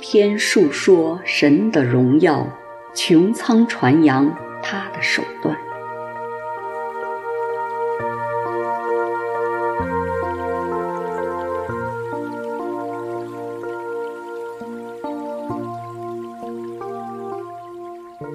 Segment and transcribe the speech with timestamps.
[0.00, 2.46] 天述说神的荣耀，
[2.94, 5.56] 穹苍传扬他的手段。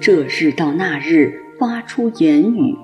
[0.00, 2.76] 这日到那日发出言语，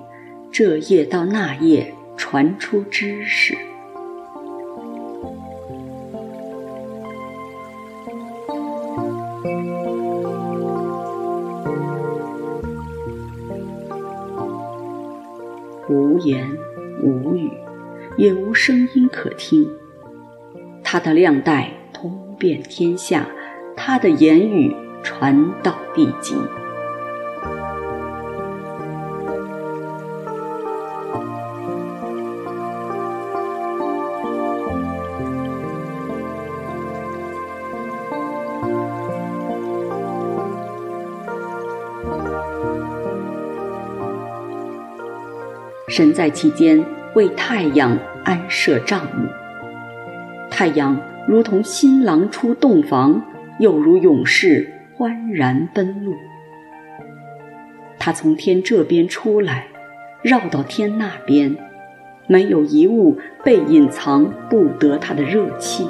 [0.51, 3.55] 这夜到那夜传出知识。
[16.23, 16.57] 言
[17.01, 17.51] 无语，
[18.17, 19.67] 也无声音可听。
[20.83, 23.27] 他的亮带通遍天下，
[23.75, 26.35] 他的言语传到地极。
[45.87, 46.83] 神在其间
[47.15, 49.27] 为太阳安设帐幕，
[50.49, 53.21] 太阳如同新郎出洞房，
[53.59, 56.15] 又如勇士欢然奔路。
[57.99, 59.67] 他从天这边出来，
[60.21, 61.55] 绕到天那边，
[62.27, 65.87] 没有一物被隐藏不得他的热气。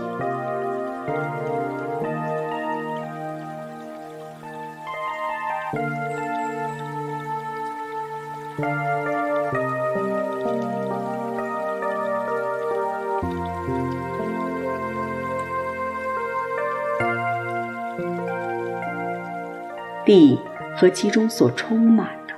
[20.82, 22.34] 和其中所充满的，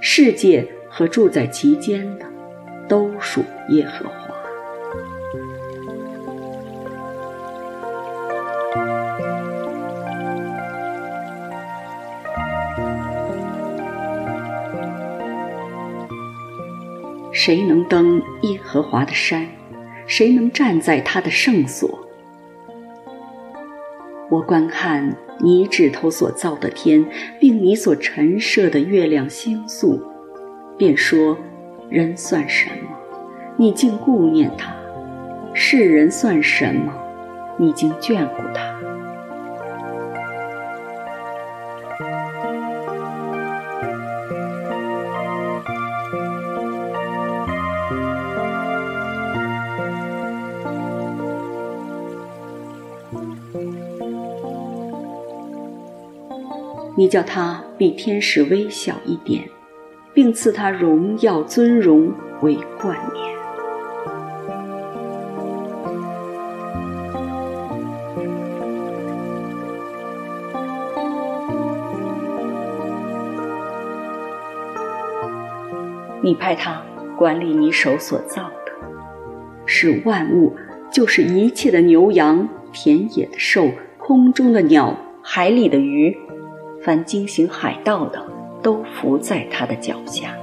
[0.00, 2.24] 世界和住在其间的，
[2.88, 4.34] 都属耶和华。
[17.34, 19.46] 谁能登耶和华的山？
[20.06, 22.03] 谁能站在他的圣所？
[24.34, 27.06] 我观看你指头所造的天，
[27.38, 30.02] 并你所陈设的月亮星宿，
[30.76, 31.38] 便说：
[31.88, 32.88] 人算什么？
[33.56, 34.72] 你竟顾念他；
[35.54, 36.92] 世人算什么？
[37.56, 38.73] 你竟眷顾他。
[57.04, 59.46] 你叫他比天使微小一点，
[60.14, 62.10] 并赐他荣耀尊荣
[62.40, 63.22] 为冠冕。
[76.22, 76.82] 你派他
[77.18, 78.72] 管理你手所造的，
[79.66, 80.56] 是万物，
[80.90, 86.16] 就是一切的牛羊、田野的兽、空中的鸟、海里的鱼。
[86.84, 88.22] 凡惊醒海盗的，
[88.62, 90.36] 都伏在他的脚下。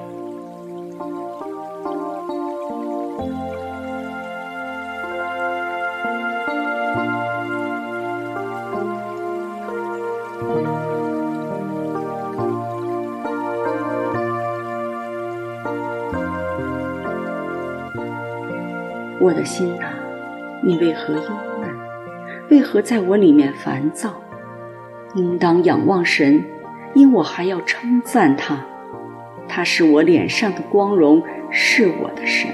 [19.19, 19.94] 我的心哪，
[20.63, 21.22] 你为何忧
[21.59, 21.69] 闷？
[22.50, 24.21] 为何在我里面烦躁？
[25.16, 26.45] 应当仰望神，
[26.94, 28.66] 因我还要称赞他。
[29.47, 32.49] 他是我脸上的光荣，是我的神。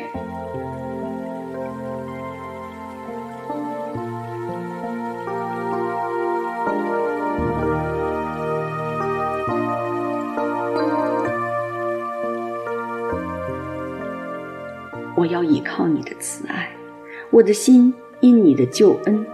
[15.15, 16.69] 我要倚靠你的慈爱，
[17.31, 19.25] 我的心因你的救恩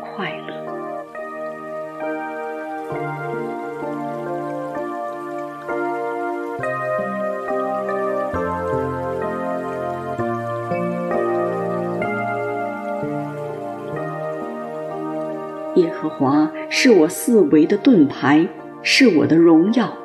[16.85, 18.45] 是我四围的盾牌，
[18.81, 19.97] 是我的荣耀，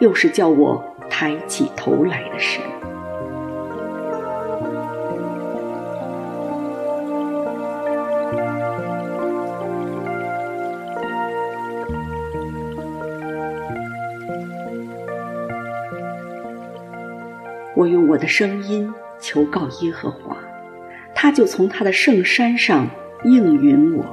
[0.00, 2.60] 又是叫我抬起头来的神。
[17.76, 20.36] 我用我的声音求告耶和华，
[21.14, 22.88] 他就从他的圣山上
[23.22, 24.04] 应允我。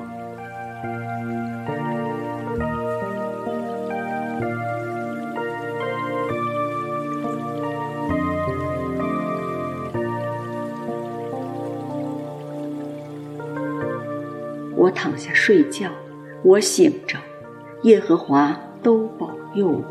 [15.21, 15.91] 下睡觉，
[16.41, 17.15] 我醒着，
[17.83, 19.83] 耶和华都保佑我。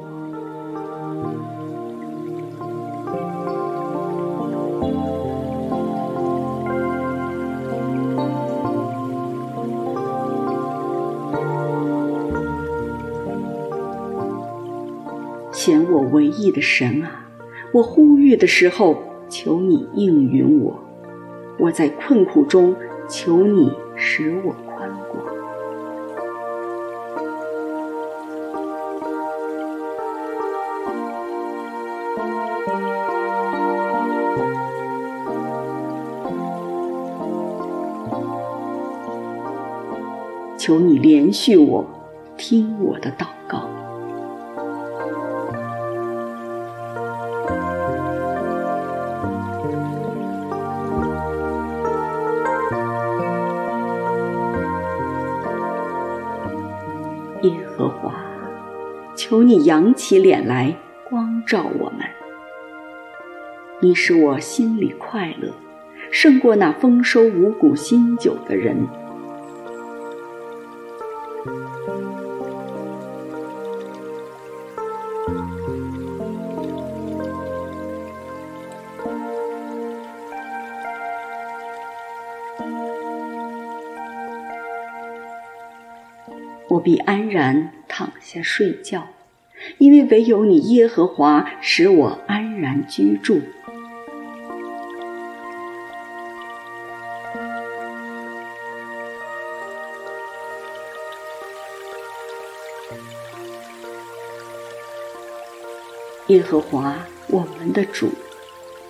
[15.53, 17.25] 显我唯一的神啊，
[17.73, 20.75] 我呼吁的时候，求你应允我；
[21.57, 22.75] 我在困苦中，
[23.09, 24.53] 求你使我
[40.71, 41.85] 求你连续我，
[42.37, 43.69] 听我的祷告。
[57.43, 58.15] 耶和华，
[59.17, 60.77] 求你扬起脸来，
[61.09, 61.99] 光照我们。
[63.81, 65.53] 你使我心里快乐，
[66.13, 68.87] 胜过那丰收五谷新酒的人。
[86.91, 89.07] 必安然躺下睡觉，
[89.79, 93.41] 因为唯有你耶和华使我安然居住。
[106.27, 106.97] 耶和华，
[107.29, 108.11] 我们的主，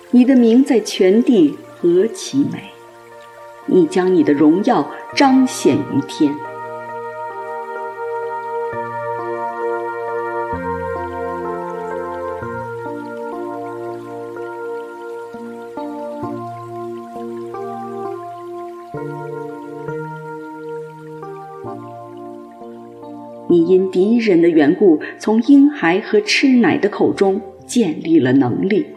[0.09, 2.71] 你的名在全地何其美！
[3.67, 6.35] 你将你的荣耀彰显于天。
[23.91, 28.87] 敌人的缘故，从婴孩和吃奶的口中建立了能力，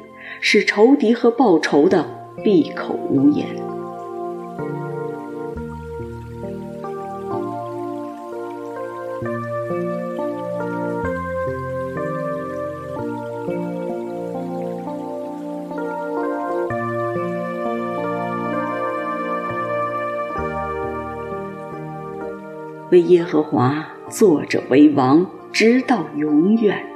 [0.41, 2.07] 使仇敌和报仇的
[2.43, 3.47] 闭口无言。
[22.91, 23.94] 为耶和华。
[24.15, 26.87] 坐着为王，直到永远。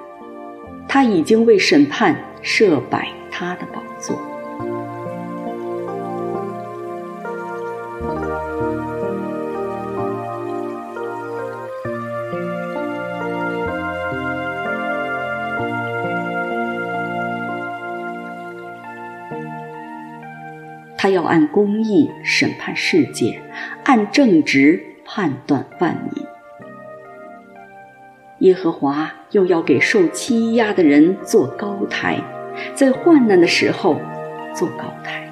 [0.87, 4.17] 他已经为审判设摆他的宝座。
[20.96, 23.43] 他要按公义审判世界，
[23.82, 26.28] 按正直判断万民。
[28.41, 32.23] 耶和华又要给受欺压的人做高台，
[32.73, 34.01] 在患难的时候
[34.55, 35.25] 做高台。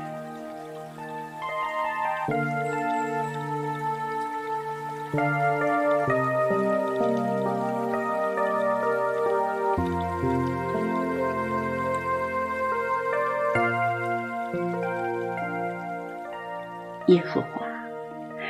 [17.07, 17.65] 耶和华，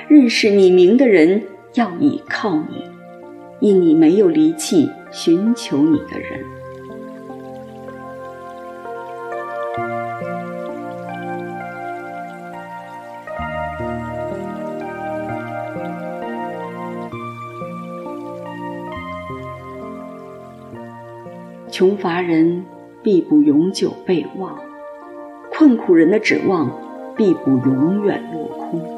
[0.09, 1.45] 认识你名的人
[1.75, 2.86] 要倚靠你。
[3.59, 6.45] 因你没有离弃寻求你的人，
[21.71, 22.65] 穷乏人
[23.03, 24.59] 必不永久被忘，
[25.51, 26.71] 困苦人的指望
[27.17, 28.96] 必不永远落空。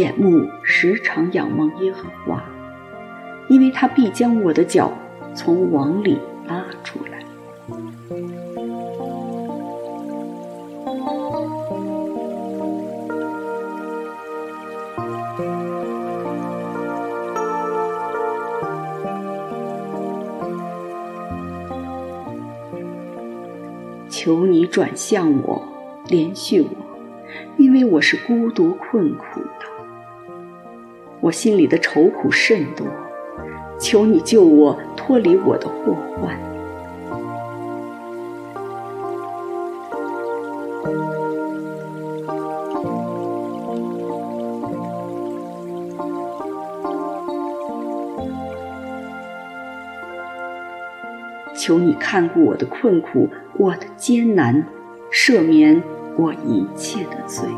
[0.00, 2.42] 眼目时常仰望耶和华，
[3.50, 4.90] 因为他必将我的脚
[5.34, 7.20] 从网里拉出来。
[24.08, 25.62] 求你转向我，
[26.06, 26.70] 怜恤我。
[27.58, 29.69] 因为我是孤独困苦的。
[31.30, 32.84] 我心里的愁苦甚多，
[33.78, 36.36] 求你救我脱离我的祸患。
[51.56, 54.66] 求你看顾我的困苦，我的艰难，
[55.12, 55.80] 赦免
[56.16, 57.48] 我一切的罪。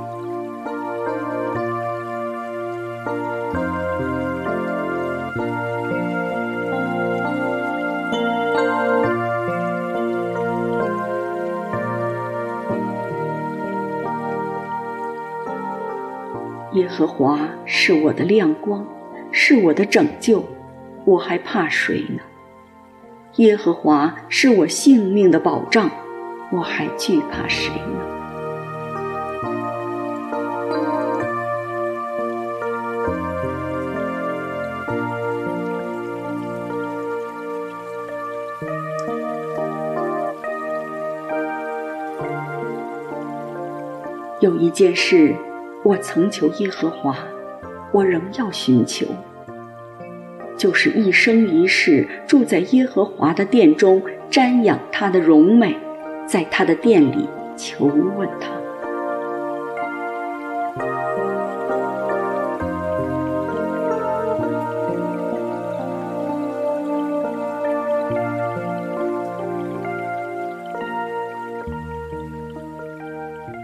[16.92, 18.86] 和华是我的亮光，
[19.30, 20.44] 是我的拯救，
[21.06, 22.20] 我还怕谁呢？
[23.36, 25.90] 耶和华是我性命的保障，
[26.50, 28.08] 我还惧怕谁呢？
[44.40, 45.34] 有一件事，
[45.84, 47.16] 我曾求耶和华，
[47.92, 49.06] 我仍要寻求。
[50.56, 55.76] 就是一生一世住在耶和华的殿中，瞻仰他的荣美，
[56.24, 58.50] 在他的殿里求问他。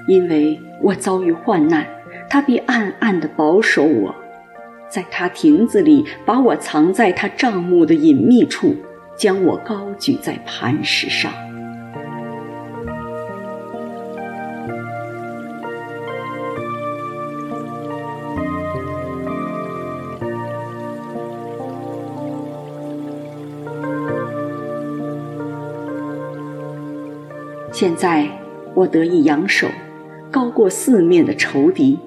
[0.09, 1.87] 因为我遭遇患难，
[2.31, 4.15] 他必暗暗地保守我。
[4.89, 8.75] 在他亭子里，把我藏在他帐幕的隐秘处，
[9.17, 11.31] 将我高举在磐石上。
[27.71, 28.27] 现在
[28.75, 29.69] 我得以扬首，
[30.31, 31.99] 高过四面的仇敌。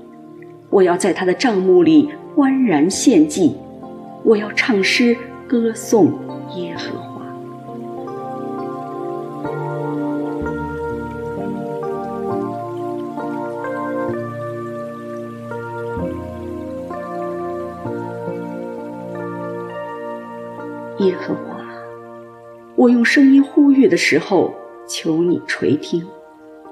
[0.72, 2.10] 我要在他的帐幕里。
[2.34, 3.58] 欢然献祭，
[4.24, 6.14] 我要唱诗歌颂
[6.56, 7.22] 耶和华。
[21.00, 21.58] 耶和华，
[22.78, 24.54] 我用声音呼吁的时候，
[24.88, 26.08] 求你垂听，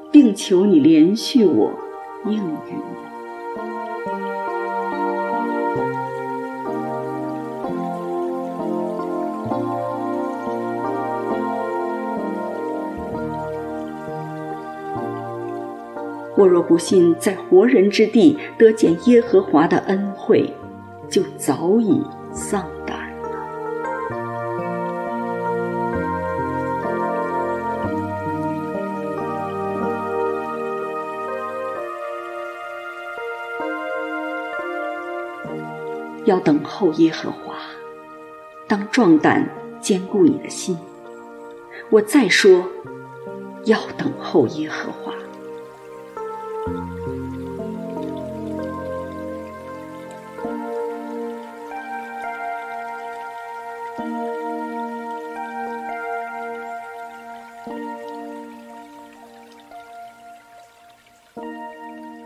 [0.10, 1.74] 并求你连续我，
[2.26, 3.09] 应允我。
[16.40, 20.54] 我若不信在活人之地得见耶和华的恩惠，
[21.10, 23.30] 就早已丧胆了。
[36.24, 37.56] 要等候耶和华，
[38.66, 39.46] 当壮胆
[39.82, 40.78] 坚固你的心。
[41.90, 42.64] 我再说，
[43.66, 45.09] 要等候耶和华。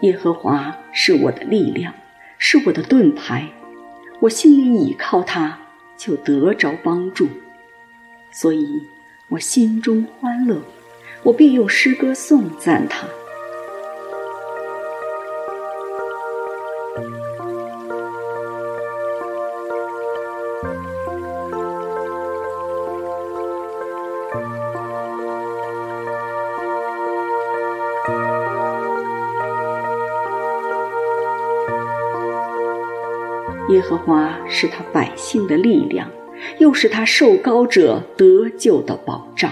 [0.03, 1.93] 耶和华是我的力量，
[2.37, 3.47] 是我的盾牌，
[4.19, 5.57] 我心里倚靠他，
[5.95, 7.29] 就得着帮助，
[8.29, 8.83] 所以
[9.29, 10.61] 我心中欢乐，
[11.23, 13.07] 我必用诗歌颂赞他。
[33.93, 36.09] 和华是他百姓的力量，
[36.57, 39.51] 又是他受高者得救的保障。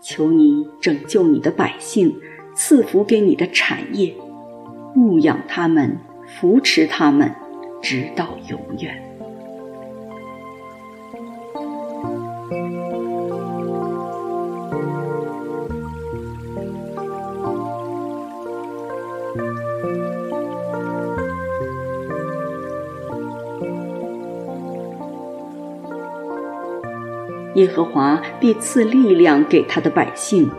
[0.00, 2.14] 求你拯救你的百姓，
[2.54, 4.14] 赐福给你的产业，
[4.94, 7.34] 牧养他们，扶持他们，
[7.82, 9.13] 直到永远。
[27.54, 30.50] 耶和华必赐力量给他的百姓。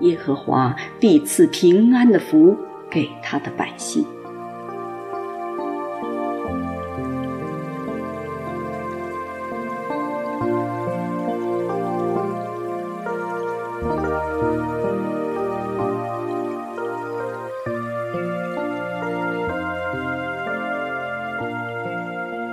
[0.00, 2.56] 耶和华必赐平安的福
[2.90, 4.04] 给他的百姓。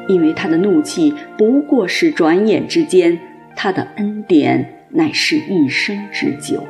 [0.07, 6.65] 因为他的怒气不过是转眼之间他的恩典乃是一生之久。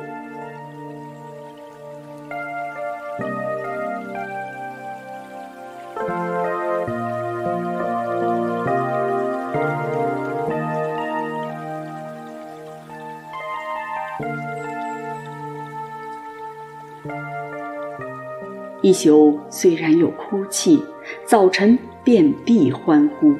[18.82, 20.84] 一宿虽然有哭泣，
[21.26, 23.34] 早晨便必欢呼。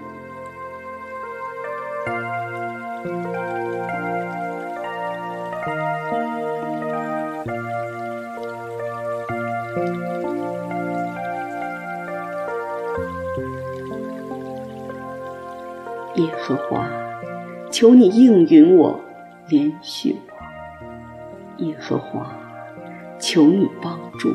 [17.85, 18.99] 求你应允我，
[19.47, 20.17] 怜恤
[21.59, 21.63] 我。
[21.63, 22.35] 耶和华，
[23.19, 24.35] 求你帮助我。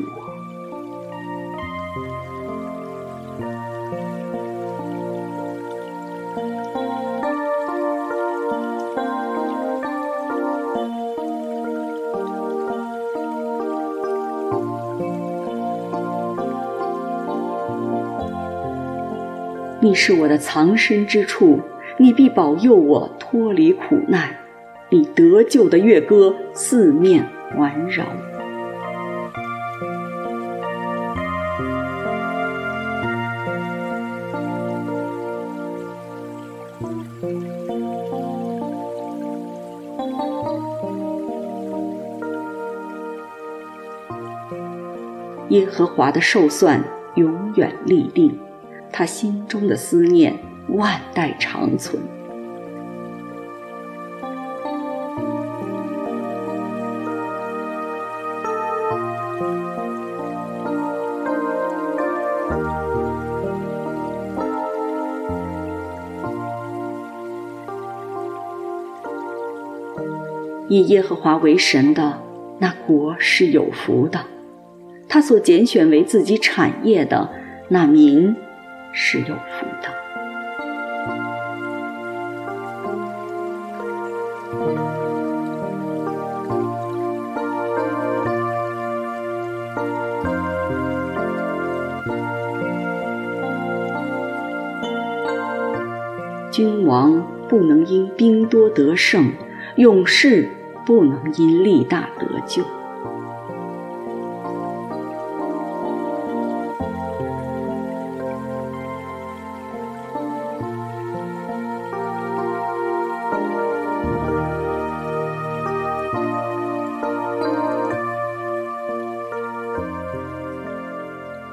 [19.82, 21.60] 你是我的藏身之处，
[22.02, 24.30] 你必保佑我脱离苦难，
[24.90, 28.06] 你得救的乐歌四面环绕。
[45.50, 46.82] 耶和华的寿算
[47.16, 48.40] 永远立定。
[48.92, 50.34] 他心中的思念
[50.71, 52.01] 万代长存。
[70.71, 72.21] 以耶和华为神的
[72.60, 74.19] 那国是有福的，
[75.08, 77.27] 他所拣选为自己产业的
[77.69, 78.36] 那民
[78.93, 80.09] 是有福的。
[97.50, 99.34] 不能因兵多得胜，
[99.76, 100.48] 勇士
[100.86, 102.64] 不能因力大得救。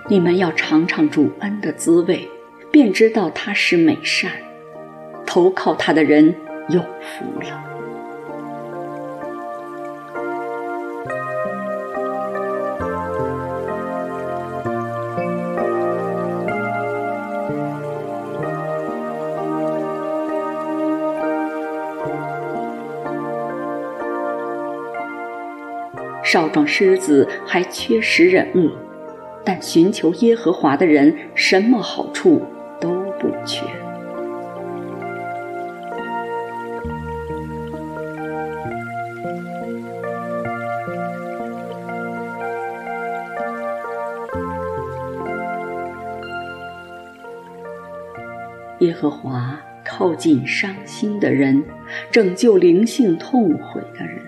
[0.09, 2.31] 你们要尝尝主恩的滋味，
[2.71, 4.46] 便知道他是美善。
[5.37, 6.35] 投靠他的人
[6.70, 7.62] 有福了。
[26.25, 28.70] 少壮狮子还缺食忍饿。
[29.44, 32.42] 但寻求耶和华的人，什么好处
[32.81, 32.88] 都
[33.20, 33.86] 不缺。
[48.99, 51.63] 和华靠近伤心的人，
[52.11, 54.23] 拯救灵性痛悔的人。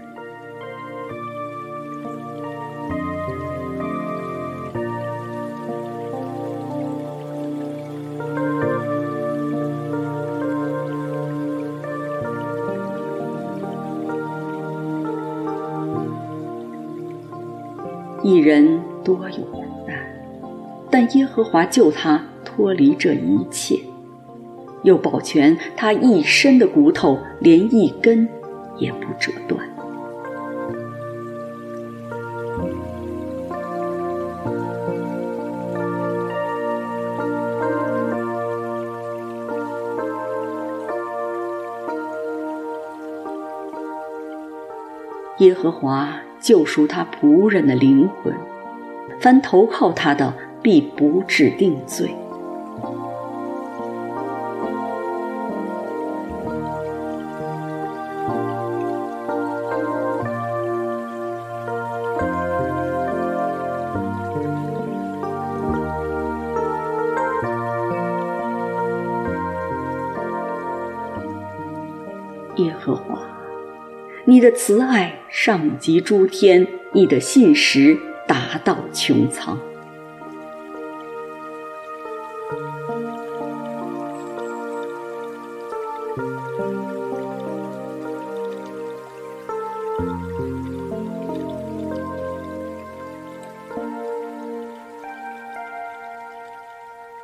[18.22, 19.96] 一人多有苦难，
[20.90, 23.80] 但耶和华救他脱离这一切，
[24.82, 28.28] 又保全他一身的骨头，连一根
[28.76, 29.68] 也不折断。
[45.38, 46.08] 耶和华。
[46.40, 48.32] 救赎他仆人的灵魂，
[49.18, 52.14] 凡投靠他的，必不指定罪。
[72.58, 73.20] 耶和华
[74.24, 79.58] 你的慈爱上及诸天，你的信实达到穹苍。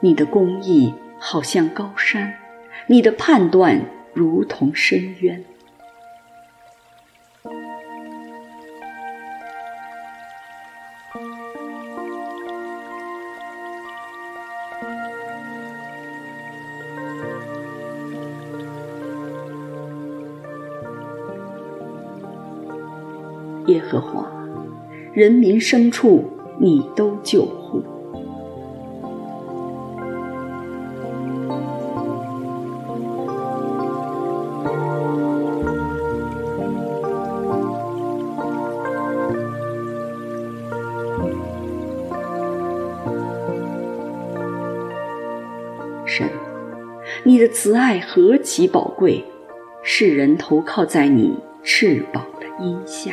[0.01, 2.35] 你的公义好像高山，
[2.87, 3.81] 你的判断
[4.15, 5.45] 如同深渊。
[23.67, 24.31] 耶和华，
[25.15, 26.23] 人民牲畜，
[26.61, 27.83] 你都救护。
[48.17, 49.25] 何其宝贵！
[49.83, 53.13] 世人投靠在你翅膀的荫下。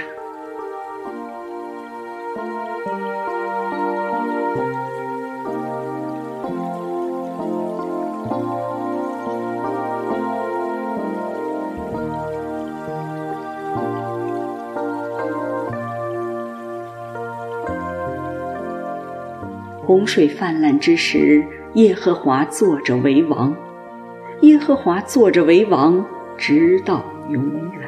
[19.83, 23.51] 洪水泛滥之时，耶和华坐着为王，
[24.51, 26.05] 耶和华坐着为王，
[26.37, 27.80] 直到永远。